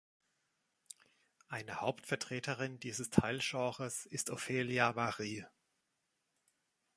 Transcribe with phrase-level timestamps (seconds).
[1.47, 5.45] Eine Hauptvertreterin dieses Teilgenres ist Ophelia Marie.